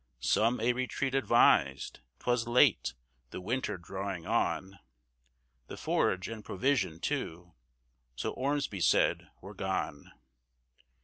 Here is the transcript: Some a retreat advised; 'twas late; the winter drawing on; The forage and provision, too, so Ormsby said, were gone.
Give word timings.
Some 0.19 0.59
a 0.61 0.73
retreat 0.73 1.13
advised; 1.13 1.99
'twas 2.17 2.47
late; 2.47 2.95
the 3.29 3.39
winter 3.39 3.77
drawing 3.77 4.25
on; 4.25 4.79
The 5.67 5.77
forage 5.77 6.27
and 6.27 6.43
provision, 6.43 6.99
too, 6.99 7.53
so 8.15 8.31
Ormsby 8.31 8.79
said, 8.79 9.27
were 9.41 9.53
gone. 9.53 10.11